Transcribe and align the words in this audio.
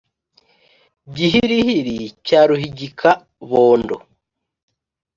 Gihirihiri 1.15 1.97
cya 2.25 2.41
ruhingika-bondo, 2.47 3.97